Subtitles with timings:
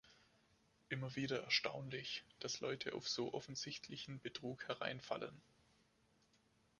[0.89, 5.39] Immer wieder erstaunlich, dass Leute auf so offensichtlichen Betrug hereinfallen!